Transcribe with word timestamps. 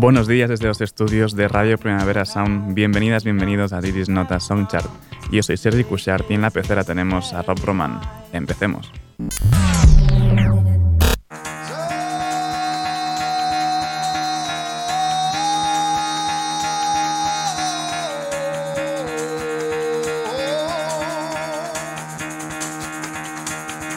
Buenos 0.00 0.28
días 0.28 0.48
desde 0.48 0.68
los 0.68 0.80
estudios 0.80 1.34
de 1.34 1.48
Radio 1.48 1.76
Primavera 1.76 2.24
Sound. 2.24 2.72
Bienvenidas, 2.72 3.24
bienvenidos 3.24 3.72
a 3.72 3.80
Didis 3.80 4.08
Nota 4.08 4.38
Soundchart. 4.38 4.88
Yo 5.32 5.42
soy 5.42 5.56
Sergi 5.56 5.82
Cushart 5.82 6.30
y 6.30 6.34
en 6.34 6.42
la 6.42 6.50
pecera 6.50 6.84
tenemos 6.84 7.32
a 7.32 7.42
Rob 7.42 7.58
Roman. 7.64 8.00
Empecemos. 8.32 8.92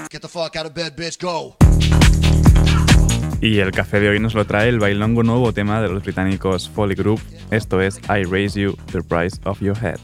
Get 0.10 0.24
the 0.24 0.28
fuck 0.28 0.56
out 0.56 0.66
of 0.66 0.74
bed, 0.74 0.96
bitch, 0.96 1.20
go. 1.22 1.56
Y 3.42 3.58
el 3.58 3.72
café 3.72 4.00
de 4.00 4.10
hoy 4.10 4.20
nos 4.20 4.36
lo 4.36 4.46
trae 4.46 4.70
el 4.70 4.80
bailongo 4.80 5.24
nuevo 5.24 5.52
tema 5.52 5.82
de 5.82 5.90
los 5.90 6.04
británicos 6.04 6.70
Folly 6.70 6.94
Group. 6.94 7.20
Esto 7.50 7.82
es 7.82 8.00
I 8.04 8.24
Raise 8.24 8.60
You, 8.60 8.78
The 8.92 9.02
Price 9.02 9.40
of 9.46 9.60
Your 9.60 9.76
Head. 9.76 10.00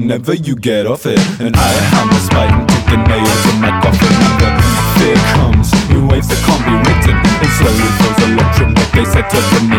Whenever 0.00 0.32
you 0.32 0.54
get 0.54 0.86
off 0.86 1.06
it. 1.06 1.18
And 1.40 1.56
I 1.56 1.70
hammer 1.90 2.22
spite 2.22 2.52
and 2.54 2.68
take 2.68 2.86
the 2.86 2.98
nails 3.10 3.44
in 3.50 3.58
my 3.60 3.74
coffin. 3.82 4.14
And 4.14 4.38
the 4.38 4.50
fear 4.94 5.18
comes 5.34 5.68
in 5.90 6.06
waves 6.06 6.28
that 6.30 6.38
can't 6.46 6.62
be 6.62 6.74
written. 6.86 7.16
It 7.42 7.50
slowly 7.58 7.88
feels 7.98 8.18
electric, 8.30 8.68
like 8.78 8.92
they 8.94 9.06
said 9.10 9.26
to 9.26 9.40
them 9.50 9.77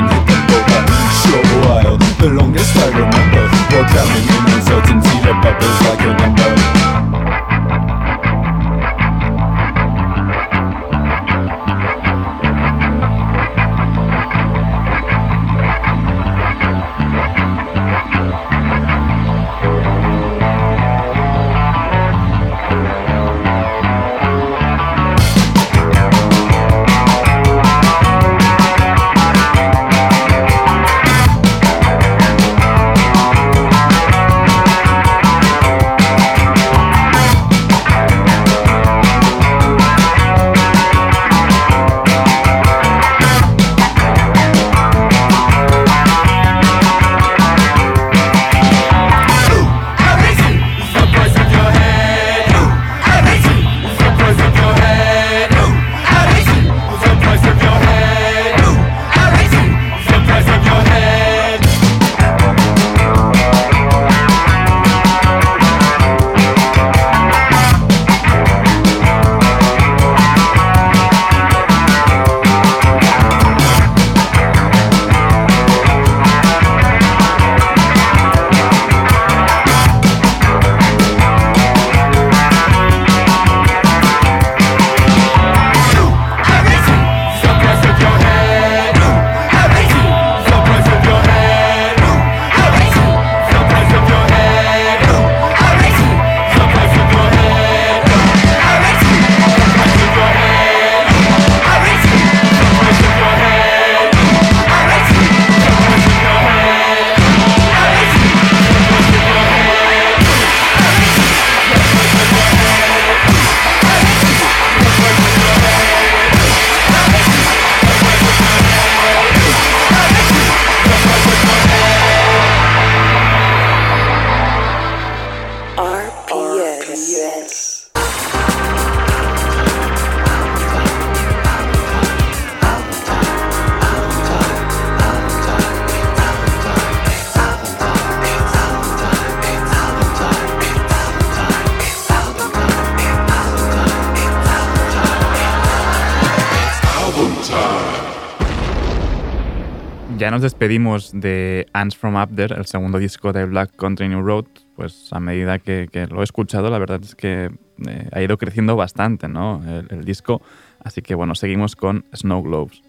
ya 150.20 150.32
nos 150.32 150.42
despedimos 150.42 151.12
de 151.14 151.66
Ants 151.72 151.96
from 151.96 152.22
Up 152.22 152.36
There, 152.36 152.54
el 152.54 152.66
segundo 152.66 153.00
disco 153.00 153.32
de 153.32 153.46
Black 153.46 153.74
Country 153.78 154.10
New 154.10 154.22
Road. 154.22 154.46
Pues 154.76 155.08
a 155.14 155.20
medida 155.22 155.60
que, 155.60 155.88
lo 156.12 156.20
he 156.20 156.24
escuchado, 156.26 156.70
la 156.70 156.78
verdad 156.78 157.00
es 157.02 157.16
que 157.16 157.50
eh, 157.88 158.10
ha 158.12 158.22
ido 158.22 158.38
creciendo 158.38 158.76
bastante 158.76 159.30
¿no? 159.30 159.62
el 159.90 160.04
disco. 160.04 160.42
Así 160.84 161.02
que 161.02 161.16
bueno, 161.16 161.36
seguimos 161.36 161.78
con 161.78 162.06
Snow 162.14 162.44
Globes. 162.44 162.89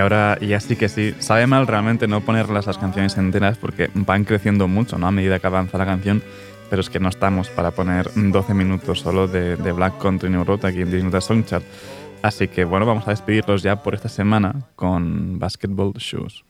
Ahora 0.00 0.38
ya 0.40 0.60
sí 0.60 0.76
que 0.76 0.88
sí, 0.88 1.14
sabe 1.18 1.46
mal 1.46 1.66
realmente 1.66 2.08
no 2.08 2.20
ponerlas 2.20 2.66
las 2.66 2.78
canciones 2.78 3.16
enteras 3.16 3.58
porque 3.58 3.90
van 3.94 4.24
creciendo 4.24 4.68
mucho 4.68 4.98
¿no? 4.98 5.06
a 5.06 5.12
medida 5.12 5.38
que 5.38 5.46
avanza 5.46 5.78
la 5.78 5.86
canción, 5.86 6.22
pero 6.68 6.80
es 6.80 6.90
que 6.90 7.00
no 7.00 7.08
estamos 7.08 7.48
para 7.48 7.70
poner 7.70 8.10
12 8.14 8.54
minutos 8.54 9.00
solo 9.00 9.26
de, 9.28 9.56
Black 9.72 9.98
Country 9.98 10.30
New 10.30 10.44
Road 10.44 10.64
aquí 10.66 10.82
en 10.82 10.90
Disney 10.90 11.20
Songchart. 11.20 11.64
Así 12.22 12.48
que 12.48 12.64
bueno, 12.64 12.84
vamos 12.84 13.06
a 13.06 13.10
despedirlos 13.10 13.62
ya 13.62 13.82
por 13.82 13.94
esta 13.94 14.08
semana 14.08 14.54
con 14.76 15.38
Basketball 15.38 15.92
Shoes. 15.94 16.44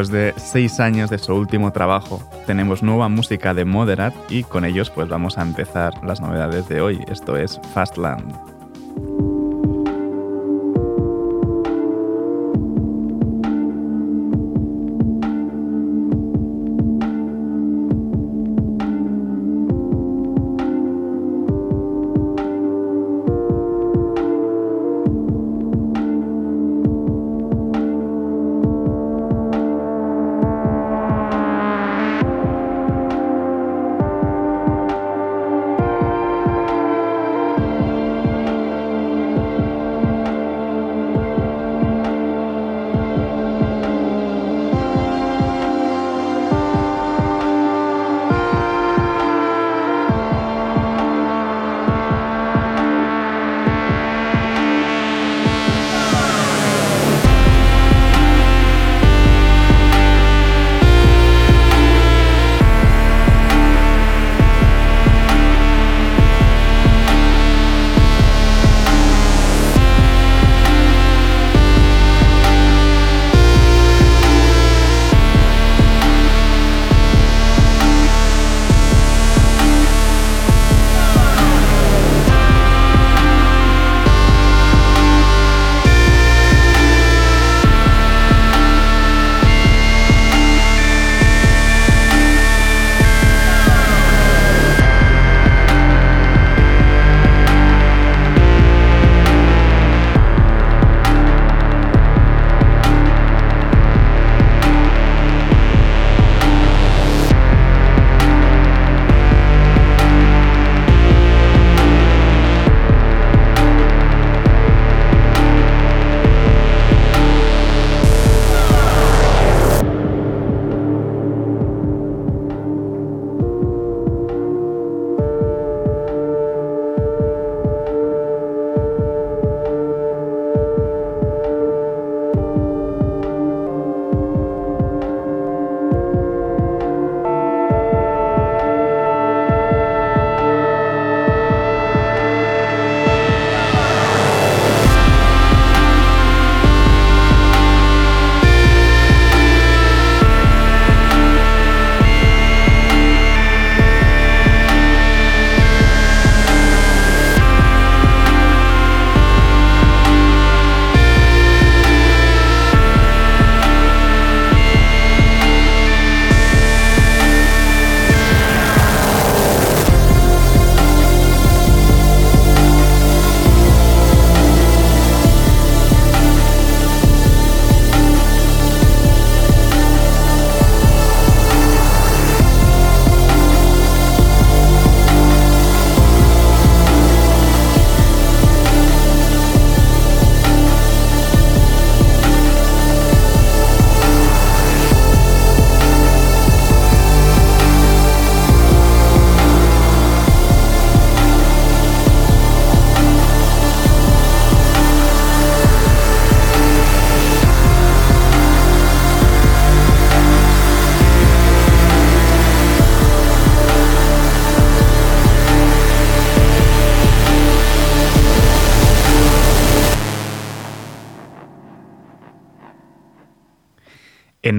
Después 0.00 0.10
de 0.10 0.32
seis 0.40 0.80
años 0.80 1.10
de 1.10 1.18
su 1.18 1.34
último 1.34 1.72
trabajo, 1.72 2.22
tenemos 2.46 2.82
nueva 2.82 3.10
música 3.10 3.52
de 3.52 3.66
Moderat 3.66 4.14
y 4.30 4.44
con 4.44 4.64
ellos 4.64 4.88
pues 4.88 5.08
vamos 5.08 5.36
a 5.36 5.42
empezar 5.42 5.92
las 6.04 6.22
novedades 6.22 6.68
de 6.68 6.80
hoy. 6.80 7.04
Esto 7.08 7.36
es 7.36 7.60
Fastland. 7.74 8.49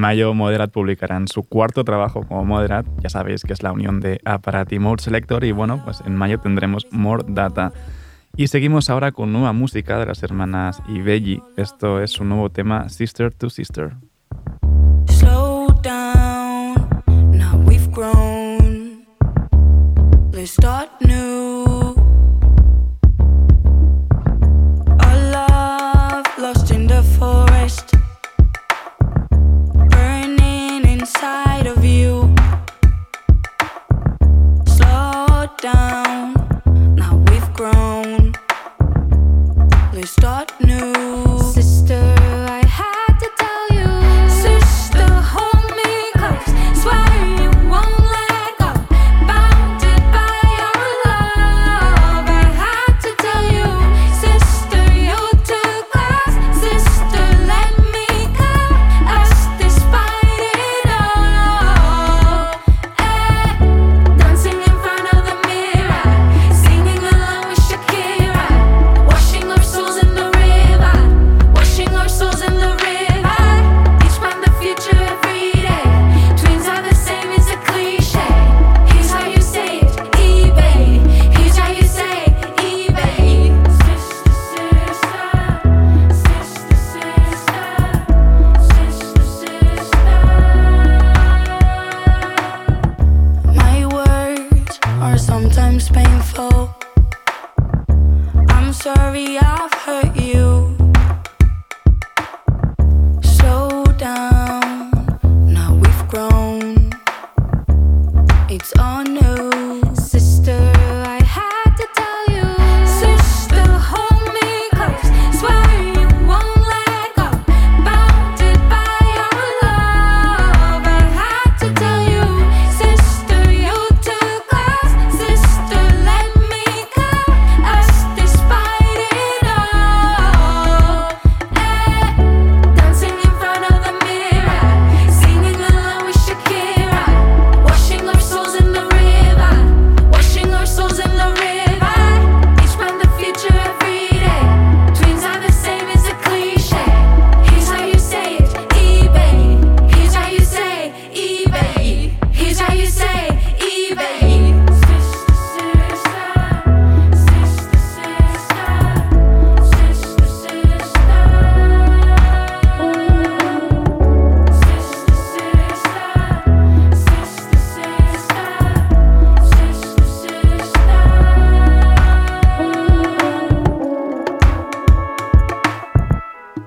Mayo, 0.01 0.33
Moderat 0.33 0.71
publicarán 0.71 1.27
su 1.27 1.43
cuarto 1.43 1.85
trabajo 1.85 2.25
como 2.27 2.43
Moderat. 2.43 2.85
Ya 3.01 3.09
sabéis 3.09 3.43
que 3.43 3.53
es 3.53 3.61
la 3.61 3.71
unión 3.71 3.99
de 4.01 4.19
Apparat 4.25 4.73
y 4.73 4.79
Mode 4.79 5.03
Selector. 5.03 5.43
Y 5.45 5.51
bueno, 5.51 5.81
pues 5.85 6.01
en 6.05 6.15
mayo 6.15 6.39
tendremos 6.39 6.87
More 6.91 7.23
Data. 7.27 7.71
Y 8.35 8.47
seguimos 8.47 8.89
ahora 8.89 9.11
con 9.11 9.31
nueva 9.31 9.53
música 9.53 9.99
de 9.99 10.07
las 10.07 10.23
hermanas 10.23 10.81
Ibelli. 10.89 11.41
Esto 11.55 12.01
es 12.01 12.11
su 12.11 12.25
nuevo 12.25 12.49
tema 12.49 12.89
Sister 12.89 13.31
to 13.31 13.49
Sister. 13.49 13.93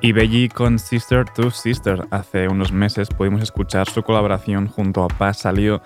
Y 0.05 0.13
Belly 0.13 0.51
con 0.51 0.79
Sister 0.79 1.25
to 1.25 1.51
Sister. 1.51 2.07
Hace 2.11 2.47
unos 2.47 2.73
meses 2.73 3.09
pudimos 3.09 3.41
escuchar 3.41 3.89
su 3.89 4.03
colaboración 4.03 4.69
junto 4.69 5.03
a 5.03 5.09
Paz 5.09 5.39
Salió 5.39 5.81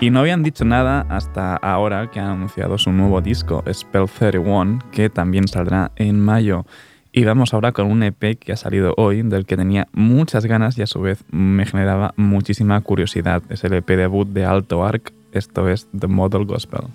y 0.00 0.10
no 0.10 0.18
habían 0.18 0.42
dicho 0.42 0.64
nada 0.64 1.06
hasta 1.08 1.54
ahora 1.54 2.10
que 2.10 2.18
han 2.18 2.30
anunciado 2.30 2.78
su 2.78 2.90
nuevo 2.90 3.20
disco, 3.20 3.62
Spell 3.72 4.08
31, 4.10 4.80
que 4.90 5.08
también 5.08 5.46
saldrá 5.46 5.92
en 5.94 6.18
mayo. 6.18 6.66
Y 7.12 7.22
vamos 7.22 7.54
ahora 7.54 7.70
con 7.70 7.86
un 7.86 8.02
EP 8.02 8.40
que 8.40 8.50
ha 8.50 8.56
salido 8.56 8.92
hoy, 8.96 9.22
del 9.22 9.46
que 9.46 9.56
tenía 9.56 9.86
muchas 9.92 10.46
ganas 10.46 10.76
y 10.76 10.82
a 10.82 10.88
su 10.88 11.00
vez 11.00 11.22
me 11.30 11.64
generaba 11.64 12.12
muchísima 12.16 12.80
curiosidad. 12.80 13.40
Es 13.50 13.62
el 13.62 13.74
EP 13.74 13.86
debut 13.86 14.26
de 14.26 14.46
Alto 14.46 14.84
Arc, 14.84 15.12
esto 15.30 15.68
es 15.68 15.86
The 15.96 16.08
Model 16.08 16.44
Gospel. 16.44 16.88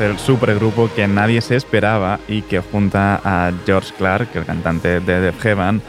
El 0.00 0.18
supergrupo 0.18 0.90
que 0.94 1.06
nadie 1.06 1.40
se 1.40 1.56
esperaba 1.56 2.18
y 2.26 2.42
que 2.42 2.60
junta 2.60 3.20
a 3.22 3.52
George 3.66 3.92
Clark, 3.96 4.28
el 4.34 4.44
cantante 4.44 5.00
de 5.00 5.20
Def 5.20 5.40
Heaven, 5.42 5.82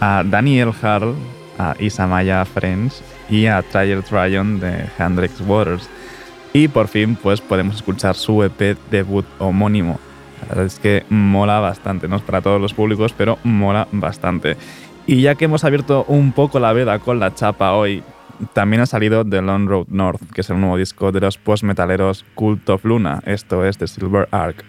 a 0.00 0.22
Daniel 0.24 0.72
Harl, 0.80 1.14
a 1.58 1.74
Isamaya 1.78 2.44
Friends 2.44 3.02
y 3.28 3.46
a 3.46 3.62
Trial 3.62 4.02
Tryon 4.04 4.60
de 4.60 4.86
Hendrix 4.98 5.40
Waters. 5.40 5.88
Y 6.52 6.68
por 6.68 6.88
fin 6.88 7.16
pues 7.16 7.40
podemos 7.40 7.76
escuchar 7.76 8.14
su 8.14 8.42
EP 8.42 8.76
debut 8.90 9.26
homónimo. 9.38 10.00
La 10.42 10.48
verdad 10.48 10.66
es 10.66 10.78
que 10.78 11.04
mola 11.08 11.60
bastante, 11.60 12.08
no 12.08 12.16
es 12.16 12.22
para 12.22 12.40
todos 12.40 12.60
los 12.60 12.74
públicos, 12.74 13.14
pero 13.16 13.38
mola 13.44 13.86
bastante. 13.92 14.56
Y 15.06 15.22
ya 15.22 15.34
que 15.34 15.46
hemos 15.46 15.64
abierto 15.64 16.04
un 16.08 16.32
poco 16.32 16.58
la 16.60 16.72
veda 16.72 16.98
con 16.98 17.18
la 17.18 17.34
chapa 17.34 17.72
hoy, 17.72 18.02
también 18.52 18.82
ha 18.82 18.86
salido 18.86 19.24
The 19.24 19.42
Long 19.42 19.68
Road 19.68 19.86
North, 19.88 20.20
que 20.32 20.40
es 20.42 20.50
el 20.50 20.60
nuevo 20.60 20.76
disco 20.76 21.12
de 21.12 21.20
los 21.20 21.38
post-metaleros 21.38 22.24
Cult 22.34 22.68
of 22.70 22.84
Luna, 22.84 23.20
esto 23.24 23.64
es 23.64 23.78
The 23.78 23.86
Silver 23.86 24.28
Arc. 24.30 24.64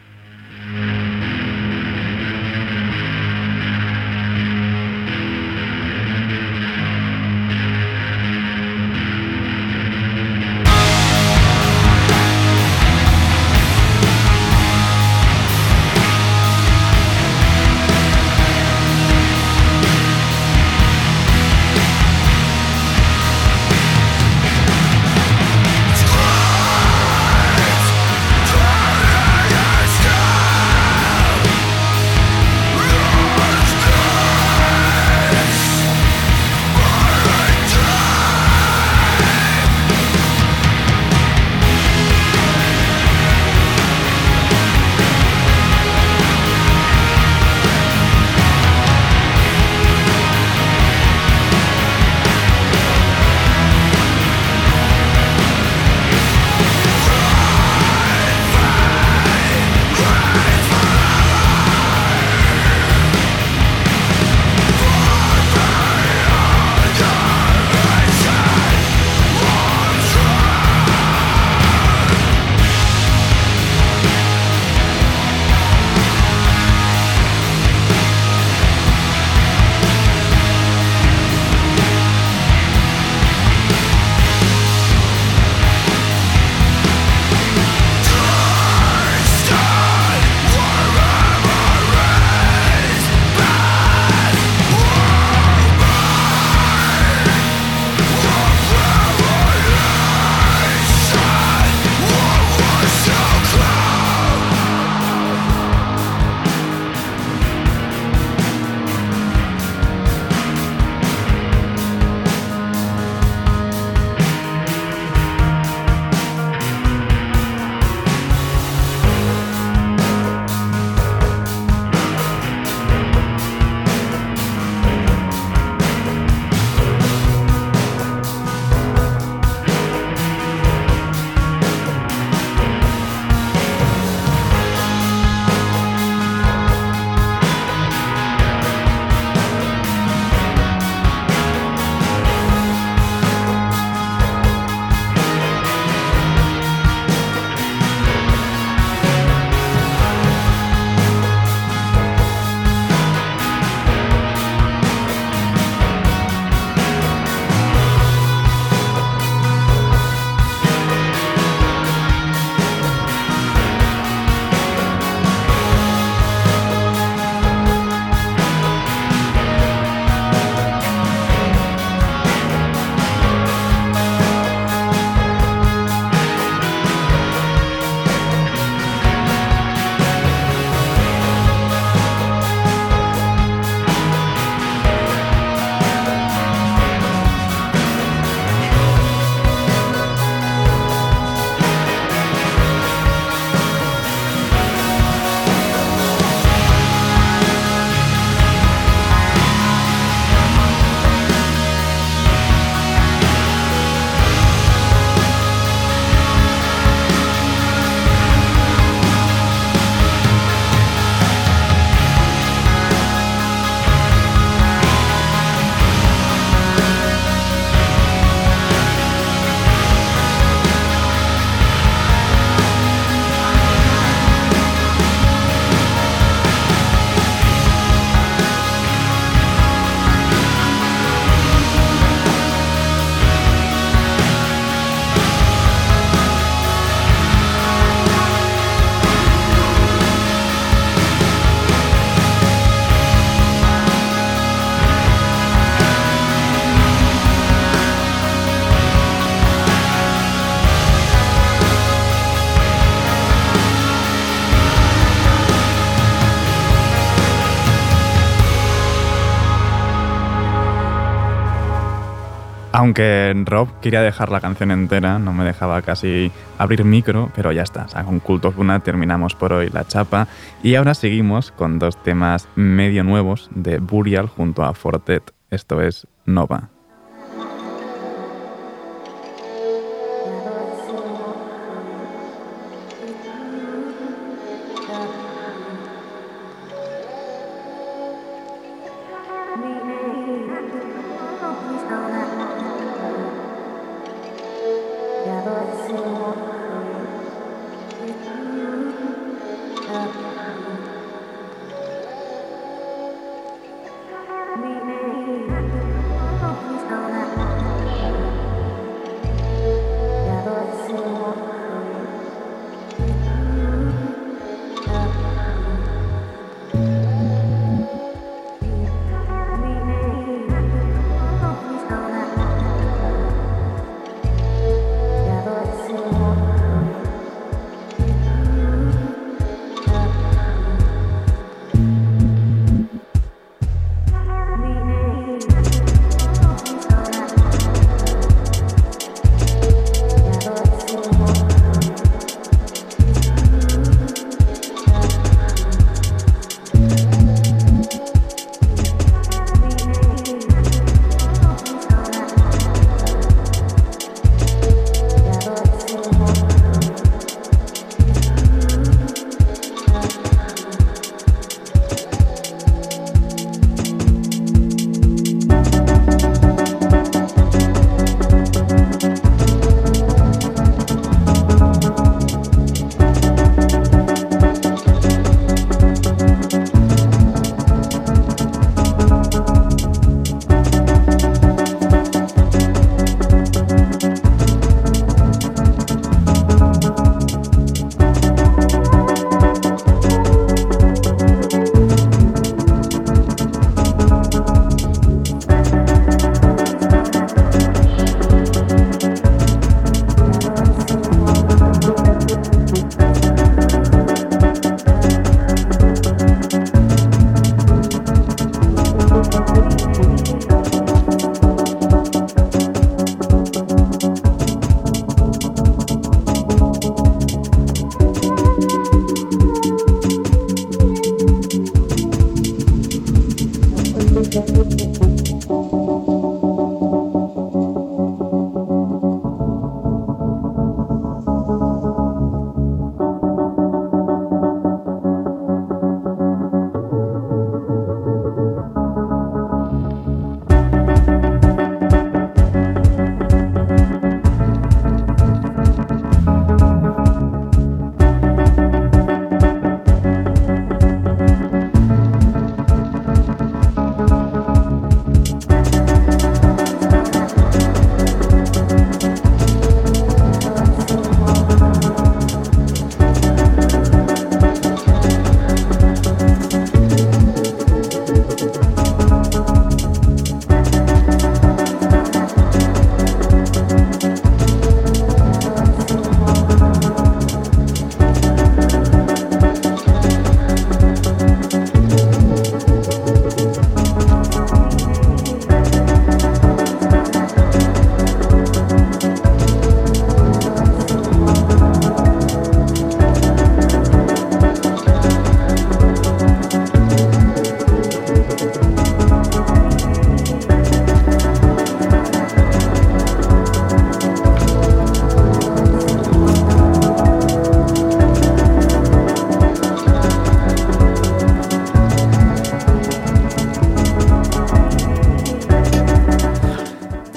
Aunque 262.79 263.33
Rob 263.43 263.67
quería 263.81 264.01
dejar 264.01 264.31
la 264.31 264.39
canción 264.39 264.71
entera, 264.71 265.19
no 265.19 265.33
me 265.33 265.43
dejaba 265.43 265.81
casi 265.81 266.31
abrir 266.57 266.85
micro, 266.85 267.29
pero 267.35 267.51
ya 267.51 267.61
está. 267.61 267.83
O 267.83 267.89
sea, 267.89 268.05
con 268.05 268.21
Cult 268.21 268.45
of 268.45 268.55
Luna 268.57 268.79
terminamos 268.79 269.35
por 269.35 269.51
hoy 269.51 269.69
la 269.69 269.85
chapa. 269.85 270.29
Y 270.63 270.75
ahora 270.75 270.93
seguimos 270.93 271.51
con 271.51 271.77
dos 271.77 272.01
temas 272.01 272.47
medio 272.55 273.03
nuevos 273.03 273.49
de 273.53 273.79
Burial 273.79 274.27
junto 274.27 274.63
a 274.63 274.73
Fortet. 274.73 275.33
Esto 275.49 275.81
es 275.81 276.07
Nova. 276.25 276.69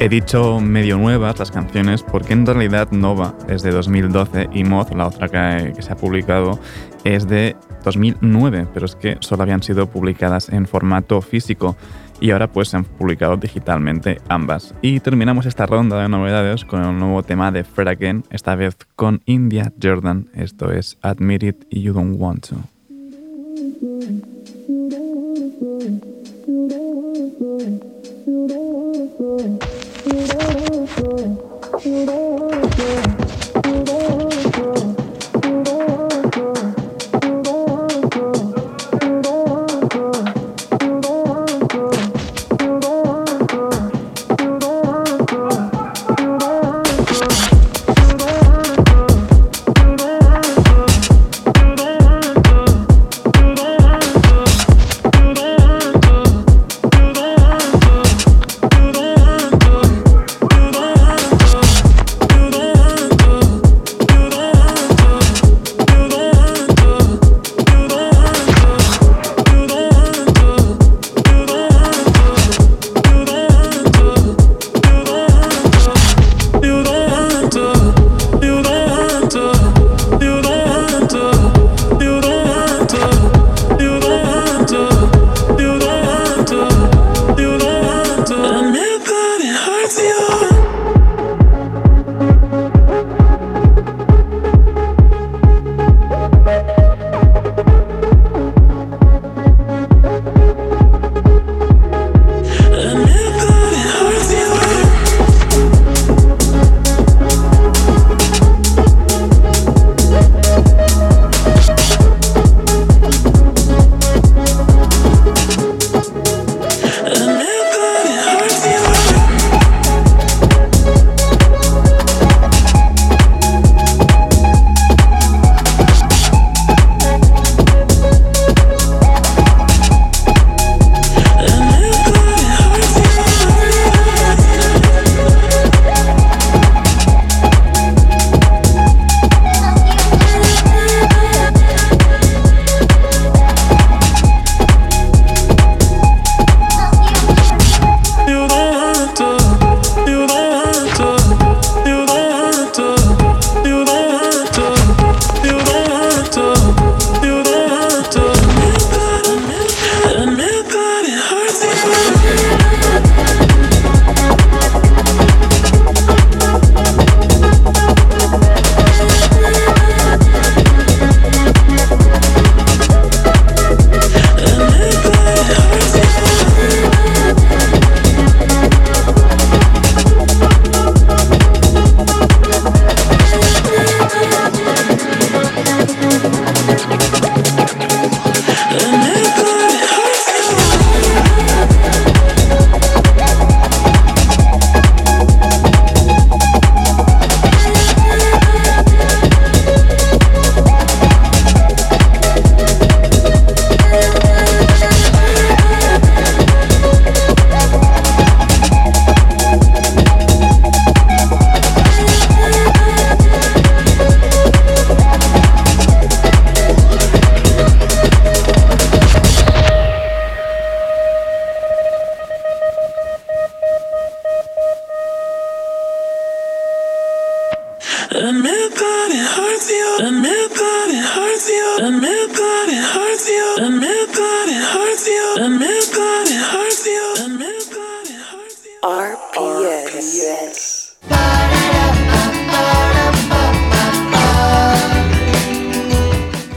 He 0.03 0.09
dicho 0.09 0.59
medio 0.59 0.99
nuevas 0.99 1.39
las 1.39 1.53
canciones 1.53 2.03
porque 2.03 2.33
en 2.33 2.45
realidad 2.45 2.91
Nova 2.91 3.37
es 3.49 3.63
de 3.63 3.71
2012 3.71 4.49
y 4.53 4.65
Moz, 4.65 4.93
la 4.93 5.07
otra 5.07 5.29
que, 5.29 5.73
que, 5.75 5.81
se 5.81 5.93
ha 5.93 5.97
publicado, 5.97 6.59
es 7.05 7.29
de 7.29 7.55
2009, 7.85 8.67
pero 8.75 8.87
es 8.87 8.97
que 8.97 9.17
solo 9.21 9.45
habían 9.45 9.63
sido 9.63 9.87
publicadas 9.87 10.49
en 10.49 10.67
formato 10.67 11.21
físico 11.21 11.77
y 12.21 12.33
ahora 12.33 12.49
pues 12.51 12.71
se 12.71 12.79
han 12.79 12.85
publicado 12.85 13.37
digitalmente 13.37 14.19
ambas. 14.29 14.75
Y 14.83 14.99
terminamos 14.99 15.47
esta 15.47 15.67
ronda 15.67 16.03
de 16.03 16.09
novedades 16.09 16.65
con 16.65 16.83
el 16.83 16.99
nuevo 16.99 17.23
tema 17.23 17.53
de 17.53 17.63
Fred 17.63 17.87
Again, 17.87 18.25
esta 18.31 18.57
vez 18.57 18.77
con 18.97 19.23
India 19.25 19.73
Jordan, 19.81 20.27
esto 20.35 20.73
es 20.73 20.99
Admit 21.03 21.45
It 21.45 21.65
You 21.71 21.93
Don't 21.93 22.21
Want 22.21 22.49
To. 22.49 22.57
you 30.05 30.27
don't 32.07 32.79
you. 33.67 34.02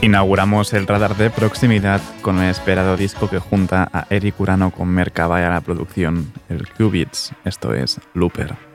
Inauguramos 0.01 0.73
el 0.73 0.87
radar 0.87 1.17
de 1.17 1.29
proximidad 1.29 1.99
con 2.21 2.39
el 2.41 2.51
esperado 2.51 2.95
disco 2.95 3.29
que 3.29 3.39
junta 3.39 3.89
a 3.91 4.05
Eric 4.09 4.39
Urano 4.39 4.71
con 4.71 4.87
Mercabay 4.87 5.43
a 5.43 5.49
la 5.49 5.61
producción, 5.61 6.31
el 6.47 6.67
Qubits, 6.69 7.31
esto 7.43 7.73
es 7.73 7.99
Looper. 8.13 8.74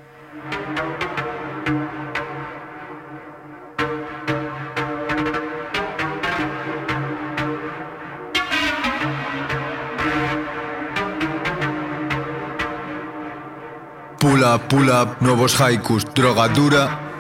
Pull 14.21 14.45
up, 14.45 14.69
pull 14.69 14.91
up, 14.91 15.17
nuevos 15.21 15.61
haikus, 15.61 16.05
droga 16.15 16.49
dura 16.49 17.11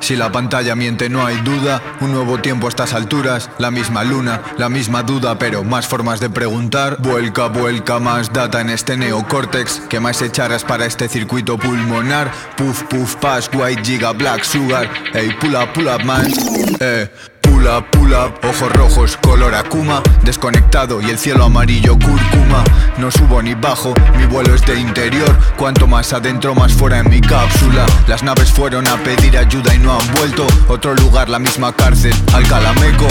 si 0.00 0.14
la 0.14 0.30
pantalla 0.30 0.76
miente 0.76 1.08
no 1.08 1.26
hay 1.26 1.40
duda, 1.40 1.82
un 2.00 2.12
nuevo 2.12 2.38
tiempo 2.38 2.66
a 2.66 2.70
estas 2.70 2.92
alturas, 2.94 3.50
la 3.58 3.70
misma 3.70 4.04
luna, 4.04 4.40
la 4.58 4.68
misma 4.68 5.02
duda, 5.02 5.38
pero 5.38 5.64
más 5.64 5.86
formas 5.86 6.20
de 6.20 6.30
preguntar. 6.30 6.98
Vuelca, 7.00 7.48
vuelca, 7.48 7.98
más 7.98 8.32
data 8.32 8.60
en 8.60 8.70
este 8.70 8.96
neocórtex, 8.96 9.80
que 9.88 10.00
más 10.00 10.22
echaras 10.22 10.64
para 10.64 10.86
este 10.86 11.08
circuito 11.08 11.58
pulmonar. 11.58 12.30
Puff, 12.56 12.84
puff, 12.84 13.16
pass, 13.16 13.50
white 13.52 13.82
giga, 13.82 14.12
black 14.12 14.44
sugar, 14.44 14.88
hey, 15.12 15.30
pull 15.40 15.56
up, 15.56 15.72
pull 15.72 15.88
up, 15.88 16.04
man. 16.04 16.32
Eh. 16.80 17.08
Pula, 17.66 17.90
pula, 17.90 18.32
ojos 18.44 18.72
rojos, 18.74 19.16
color 19.16 19.52
Akuma 19.52 20.00
Desconectado 20.22 21.00
y 21.02 21.10
el 21.10 21.18
cielo 21.18 21.42
amarillo 21.42 21.98
cúrcuma. 21.98 22.62
No 22.96 23.10
subo 23.10 23.42
ni 23.42 23.54
bajo, 23.54 23.92
mi 24.16 24.24
vuelo 24.24 24.54
es 24.54 24.64
de 24.64 24.78
interior. 24.78 25.36
Cuanto 25.56 25.88
más 25.88 26.12
adentro, 26.12 26.54
más 26.54 26.72
fuera 26.72 27.00
en 27.00 27.10
mi 27.10 27.20
cápsula. 27.20 27.84
Las 28.06 28.22
naves 28.22 28.52
fueron 28.52 28.86
a 28.86 28.96
pedir 28.98 29.36
ayuda 29.36 29.74
y 29.74 29.80
no 29.80 29.98
han 29.98 30.14
vuelto. 30.14 30.46
Otro 30.68 30.94
lugar, 30.94 31.28
la 31.28 31.40
misma 31.40 31.72
cárcel, 31.72 32.14
al 32.34 32.46
Calameco. 32.46 33.08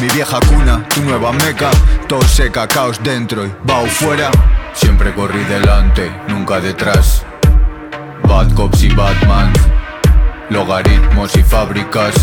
Mi 0.00 0.08
vieja 0.08 0.40
cuna, 0.48 0.88
tu 0.88 1.02
nueva 1.02 1.30
meca. 1.32 1.70
Todo 2.06 2.22
seca, 2.22 2.66
caos 2.66 2.98
dentro 3.02 3.44
y 3.44 3.52
bao 3.64 3.84
fuera. 3.84 4.30
Siempre 4.72 5.12
corrí 5.12 5.44
delante, 5.44 6.10
nunca 6.26 6.58
detrás. 6.58 7.22
Bad 8.22 8.54
cops 8.54 8.82
y 8.82 8.88
Batman. 8.88 9.52
Logaritmos 10.48 11.36
y 11.36 11.42
fábricas 11.42 12.14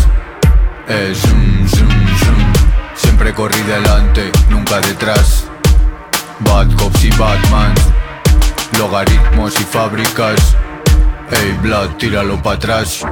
es 0.88 1.18
zoom, 1.18 1.68
zoom, 1.68 1.88
zoom. 1.88 2.52
Siempre 2.94 3.32
corrí 3.32 3.60
delante, 3.62 4.30
nunca 4.48 4.80
detrás. 4.80 5.46
Bad 6.40 6.74
cops 6.76 7.04
y 7.04 7.10
Batman, 7.10 7.74
logaritmos 8.78 9.58
y 9.60 9.64
fábricas. 9.64 10.56
Hey, 11.30 11.58
Blood, 11.62 11.96
tíralo 11.96 12.40
para 12.42 12.56
atrás. 12.56 13.04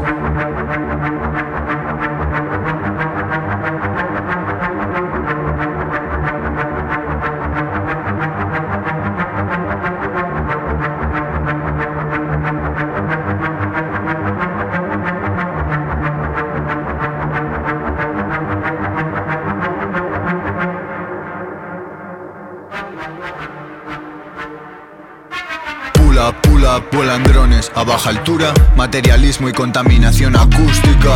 Vuelan 26.92 27.22
drones 27.22 27.70
a 27.74 27.84
baja 27.84 28.10
altura, 28.10 28.52
materialismo 28.76 29.48
y 29.48 29.52
contaminación 29.52 30.36
acústica. 30.36 31.14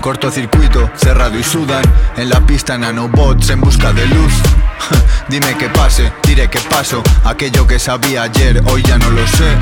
Cortocircuito, 0.00 0.90
cerrado 0.94 1.38
y 1.38 1.42
sudan 1.42 1.82
En 2.16 2.30
la 2.30 2.40
pista 2.40 2.78
nanobots 2.78 3.50
en 3.50 3.60
busca 3.60 3.92
de 3.92 4.06
luz. 4.06 4.32
Dime 5.28 5.56
que 5.56 5.68
pase, 5.68 6.10
diré 6.26 6.48
que 6.48 6.58
paso 6.58 7.02
Aquello 7.24 7.66
que 7.66 7.78
sabía 7.78 8.22
ayer, 8.22 8.62
hoy 8.66 8.82
ya 8.82 8.98
no 8.98 9.10
lo 9.10 9.26
sé. 9.26 9.56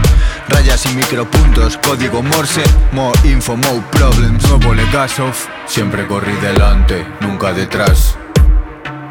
Rayas 0.49 0.87
y 0.87 0.95
micropuntos, 0.95 1.77
código 1.79 2.23
morse 2.23 2.63
More 2.93 3.19
info, 3.25 3.57
more 3.57 3.83
problems. 3.91 4.49
Nuevo 4.49 4.75
Legasov 4.75 5.35
Siempre 5.67 6.07
corrí 6.07 6.33
delante, 6.41 7.07
nunca 7.21 7.53
detrás. 7.53 8.17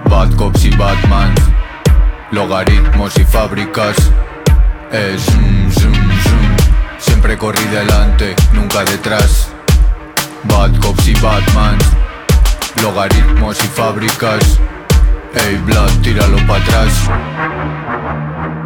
Bad 0.10 0.34
cops 0.36 0.64
y 0.66 0.70
Batman 0.72 1.34
Logaritmos 2.32 3.18
y 3.18 3.24
fábricas. 3.24 3.96
Es 4.92 5.24
zoom, 5.24 5.72
zoom, 5.72 5.97
zoom. 7.28 7.38
corrí 7.38 7.64
delante, 7.66 8.36
nunca 8.54 8.84
detrás. 8.84 9.50
Bad 10.44 10.80
cops 10.80 11.08
y 11.08 11.14
Batman, 11.16 11.78
logaritmos 12.82 13.64
y 13.64 13.68
fábricas. 13.68 14.60
Hey, 15.34 15.62
Blood, 15.66 15.92
tíralo 16.02 16.38
para 16.48 16.64
atrás. 16.64 18.57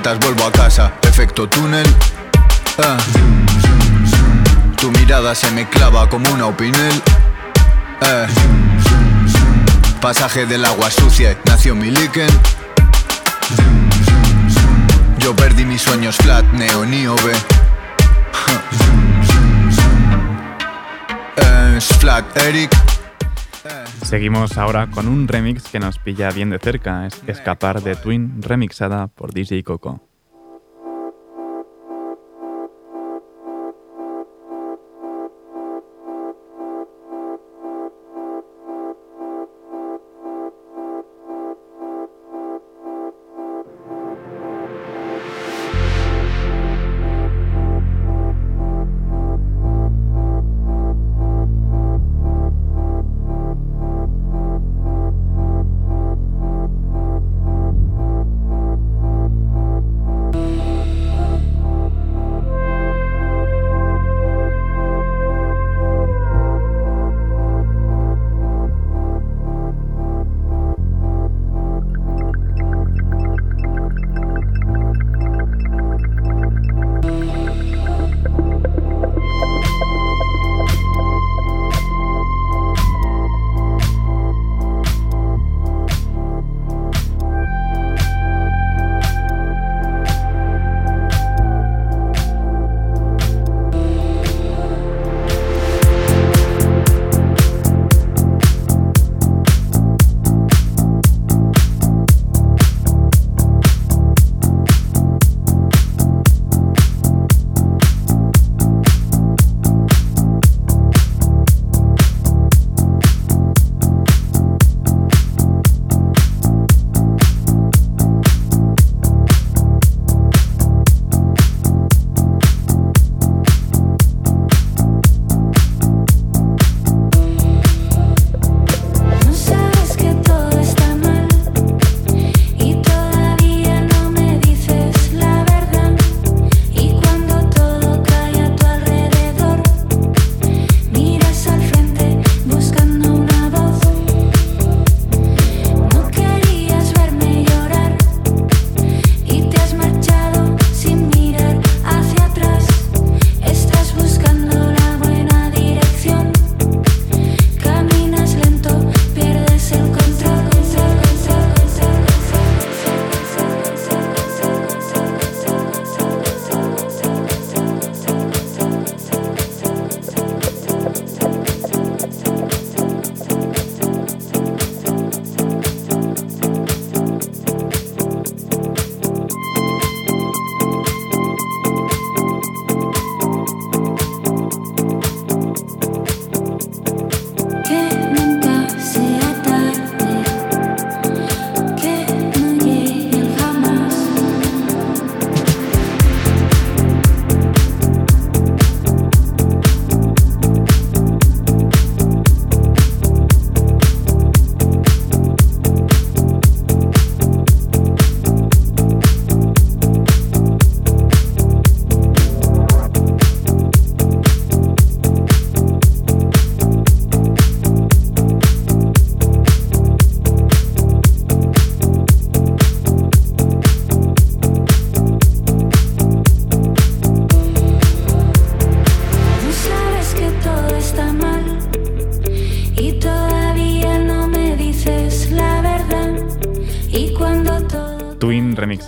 Vuelvo 0.00 0.46
a 0.46 0.52
casa. 0.52 0.90
Efecto 1.02 1.46
túnel. 1.48 1.86
Ah. 2.78 2.96
Tu 4.80 4.90
mirada 4.90 5.34
se 5.34 5.50
me 5.50 5.68
clava 5.68 6.08
como 6.08 6.30
una 6.32 6.46
opinel. 6.46 7.02
Eh. 8.00 8.26
Pasaje 10.00 10.46
del 10.46 10.64
agua 10.64 10.90
sucia, 10.90 11.36
nació 11.44 11.74
mi 11.74 11.90
líquen. 11.90 12.30
Yo 15.18 15.36
perdí 15.36 15.66
mis 15.66 15.82
sueños 15.82 16.16
flat, 16.16 16.44
neo, 16.52 16.86
niobe. 16.86 17.32
Es 21.76 21.86
flat, 21.98 22.24
Eric. 22.38 22.91
Seguimos 24.12 24.58
ahora 24.58 24.90
con 24.90 25.08
un 25.08 25.26
remix 25.26 25.68
que 25.68 25.80
nos 25.80 25.98
pilla 25.98 26.30
bien 26.30 26.50
de 26.50 26.58
cerca, 26.58 27.06
es 27.06 27.22
Escapar 27.26 27.80
de 27.80 27.96
Twin, 27.96 28.42
remixada 28.42 29.06
por 29.06 29.32
DJ 29.32 29.62
Coco. 29.62 30.11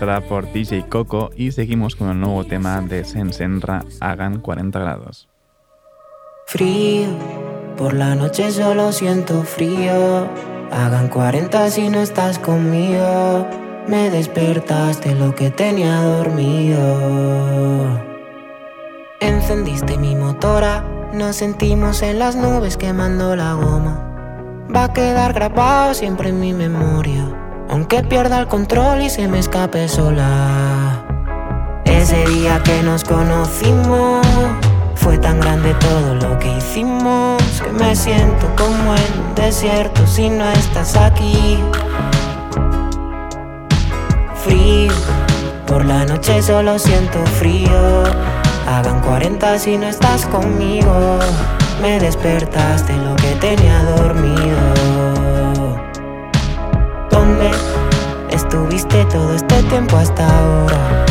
Por 0.05 0.53
DJ 0.53 0.87
Coco 0.91 1.31
y 1.35 1.53
seguimos 1.53 1.97
con 1.97 2.11
el 2.11 2.21
nuevo 2.21 2.45
tema 2.45 2.83
de 2.83 3.05
Sensenra, 3.05 3.87
Hagan 4.01 4.39
40 4.39 4.79
grados. 4.79 5.31
Frío, 6.47 7.09
por 7.79 7.95
la 7.95 8.15
noche 8.15 8.51
solo 8.51 8.93
siento 8.93 9.45
frío. 9.45 10.29
Hagan 10.71 11.09
40 11.09 11.71
si 11.71 11.89
no 11.89 12.01
estás 12.01 12.39
conmigo. 12.39 13.47
Me 13.89 14.11
despertaste 14.11 15.15
lo 15.15 15.35
que 15.35 15.51
tenía 15.51 16.03
dormido. 16.03 17.99
Encendiste 19.21 19.97
mi 19.97 20.15
motora, 20.15 20.85
nos 21.15 21.37
sentimos 21.37 22.03
en 22.03 22.19
las 22.19 22.37
nubes 22.37 22.77
quemando 22.77 23.35
la 23.37 23.55
goma. 23.55 24.67
Va 24.75 24.85
a 24.85 24.93
quedar 24.93 25.33
grabado 25.33 25.95
siempre 25.95 26.29
en 26.29 26.41
mi 26.41 26.53
memoria. 26.53 27.44
Aunque 27.69 28.03
pierda 28.03 28.39
el 28.41 28.47
control 28.47 29.03
y 29.03 29.11
se 29.11 29.29
me 29.29 29.39
escape 29.39 29.89
sola. 29.89 31.05
Ese 31.85 32.27
día 32.27 32.63
que 32.63 32.83
nos 32.83 33.05
conocimos, 33.05 34.27
fue 34.95 35.19
tan 35.19 35.41
grande 35.41 35.75
todo 35.75 36.15
lo 36.15 36.39
que 36.39 36.57
hicimos 36.57 37.43
que 37.63 37.73
me 37.73 37.95
siento 37.95 38.47
como 38.57 38.95
en 38.95 39.29
un 39.29 39.35
desierto 39.35 40.07
si 40.07 40.31
no 40.31 40.49
estás 40.51 40.97
aquí. 40.97 41.59
Frío, 44.45 44.93
por 45.67 45.85
la 45.85 46.05
noche 46.05 46.43
solo 46.43 46.79
siento 46.79 47.25
frío. 47.39 48.05
Hagan 48.67 49.01
40 49.01 49.59
si 49.59 49.77
no 49.77 49.87
estás 49.87 50.27
conmigo. 50.27 51.19
Me 51.81 51.99
despertaste 52.01 52.95
lo 52.97 53.15
que 53.17 53.35
tenía 53.41 53.83
dormido. 53.85 54.84
¿Dónde 57.45 58.35
estuviste 58.35 59.05
todo 59.07 59.35
este 59.35 59.63
tiempo 59.65 59.99
hasta 59.99 60.25
ahora? 60.25 61.05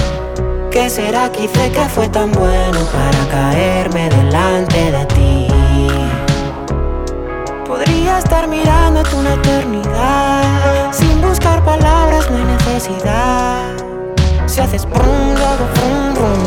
¿Qué 0.71 0.89
será 0.89 1.31
que 1.31 1.43
hice 1.43 1.71
que 1.71 1.81
fue 1.81 2.09
tan 2.09 2.31
bueno 2.31 2.79
para 2.91 3.27
caerme 3.29 4.09
delante 4.09 4.91
de 4.91 5.05
ti? 5.05 5.47
Podría 7.67 8.17
estar 8.17 8.47
mirándote 8.47 9.15
una 9.15 9.34
eternidad. 9.36 10.91
Sin 10.91 11.21
buscar 11.21 11.63
palabras 11.63 12.29
no 12.31 12.38
hay 12.38 12.45
necesidad. 12.45 13.61
Si 14.47 14.59
haces 14.59 14.86
brum, 14.86 15.36
yo 15.38 15.47
hago 15.47 15.67
brum 16.15 16.41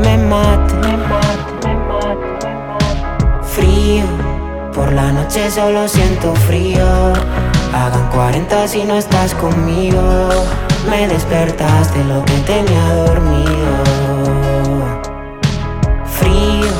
Me 0.00 0.16
mate, 0.16 0.74
me 0.74 0.96
mate, 0.96 1.68
me 1.68 1.74
mate, 1.74 3.42
Frío, 3.42 4.04
por 4.72 4.90
la 4.92 5.12
noche 5.12 5.50
solo 5.50 5.86
siento 5.86 6.34
frío 6.34 7.12
Hagan 7.74 8.08
40 8.10 8.68
si 8.68 8.84
no 8.84 8.94
estás 8.94 9.34
conmigo 9.34 10.30
me 10.88 11.08
despertaste 11.08 12.04
lo 12.04 12.24
que 12.24 12.38
tenía 12.46 12.94
dormido. 12.94 13.84
Frío, 16.06 16.70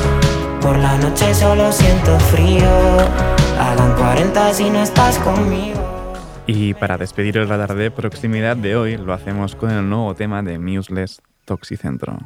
por 0.61 0.77
la 0.77 0.97
noche 0.97 1.33
solo 1.33 1.71
siento 1.71 2.19
frío. 2.19 2.69
Hagan 3.59 3.95
40 3.95 4.53
si 4.53 4.69
no 4.69 4.81
estás 4.81 5.17
conmigo. 5.19 5.81
Y 6.47 6.73
para 6.75 6.97
despedir 6.97 7.37
el 7.37 7.49
radar 7.49 7.73
de 7.73 7.89
proximidad 7.89 8.55
de 8.55 8.75
hoy, 8.75 8.97
lo 8.97 9.13
hacemos 9.13 9.55
con 9.55 9.71
el 9.71 9.89
nuevo 9.89 10.13
tema 10.13 10.43
de 10.43 10.59
Museless 10.59 11.21
Toxicentro. 11.45 12.17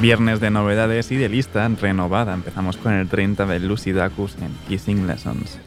Viernes 0.00 0.40
de 0.40 0.50
novedades 0.50 1.12
y 1.12 1.16
de 1.16 1.28
lista 1.28 1.68
renovada. 1.80 2.34
Empezamos 2.34 2.76
con 2.76 2.92
el 2.92 3.08
30 3.08 3.46
de 3.46 3.60
Lucy 3.60 3.92
Dacus 3.92 4.36
en 4.40 4.52
Kissing 4.68 5.06
Lessons. 5.06 5.58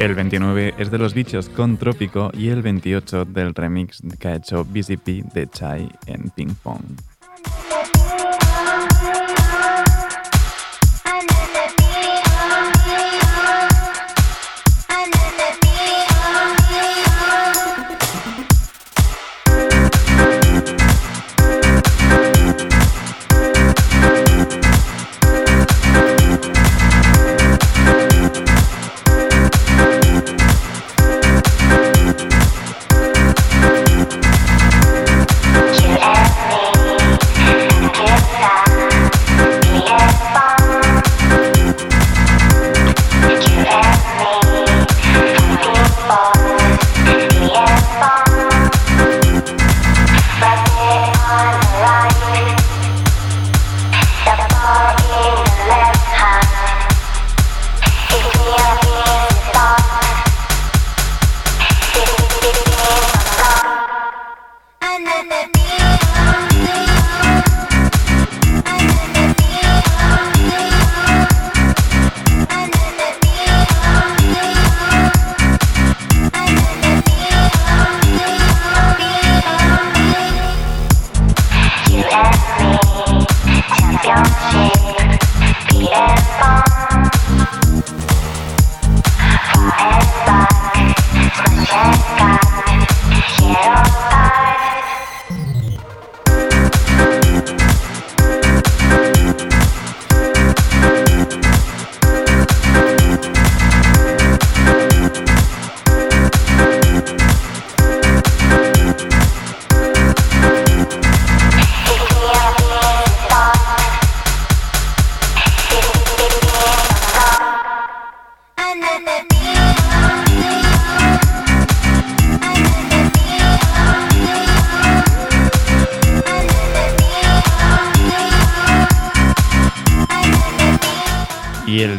El 0.00 0.14
29 0.14 0.76
es 0.78 0.90
de 0.90 0.96
los 0.96 1.12
bichos 1.12 1.50
con 1.50 1.76
Trópico 1.76 2.30
y 2.32 2.48
el 2.48 2.62
28 2.62 3.26
del 3.26 3.54
remix 3.54 4.00
que 4.18 4.28
ha 4.28 4.36
hecho 4.36 4.64
BCP 4.64 5.30
de 5.34 5.46
Chai 5.46 5.90
en 6.06 6.30
Ping 6.30 6.54
Pong. 6.62 6.80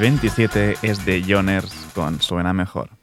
27 0.01 0.77
es 0.81 1.05
de 1.05 1.23
Joners 1.23 1.71
con 1.93 2.19
Suena 2.21 2.53
Mejor. 2.53 3.00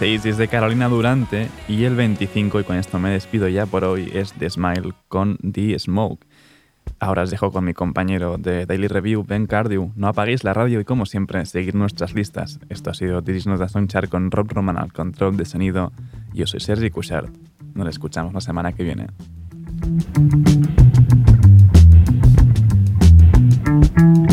16 0.00 0.24
es 0.24 0.38
de 0.38 0.48
Carolina 0.48 0.88
Durante 0.88 1.48
y 1.68 1.84
el 1.84 1.94
25, 1.94 2.60
y 2.60 2.64
con 2.64 2.76
esto 2.76 2.98
me 2.98 3.10
despido 3.10 3.48
ya 3.48 3.66
por 3.66 3.84
hoy, 3.84 4.10
es 4.14 4.32
The 4.32 4.48
Smile 4.48 4.94
con 5.08 5.36
The 5.36 5.78
Smoke. 5.78 6.24
Ahora 6.98 7.24
os 7.24 7.30
dejo 7.30 7.52
con 7.52 7.66
mi 7.66 7.74
compañero 7.74 8.38
de 8.38 8.64
Daily 8.64 8.88
Review, 8.88 9.24
Ben 9.24 9.46
Cardew. 9.46 9.92
No 9.96 10.08
apaguéis 10.08 10.42
la 10.42 10.54
radio 10.54 10.80
y, 10.80 10.86
como 10.86 11.04
siempre, 11.04 11.44
seguir 11.44 11.74
nuestras 11.74 12.14
listas. 12.14 12.60
Esto 12.70 12.88
ha 12.88 12.94
sido 12.94 13.22
This 13.22 13.46
Not 13.46 13.60
a 13.60 14.06
con 14.06 14.30
Rob 14.30 14.50
Roman 14.50 14.78
al 14.78 14.90
control 14.90 15.36
de 15.36 15.44
sonido. 15.44 15.92
Yo 16.32 16.46
soy 16.46 16.60
Sergi 16.60 16.88
Cushard. 16.88 17.28
Nos 17.74 17.86
escuchamos 17.86 18.32
la 18.32 18.40
semana 18.40 18.72
que 18.72 18.84
viene. 18.84 19.08
Thank 23.96 24.18
you. 24.18 24.29